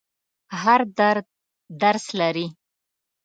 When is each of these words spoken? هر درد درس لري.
هر 0.61 0.81
درد 0.99 1.25
درس 1.81 2.05
لري. 2.19 2.47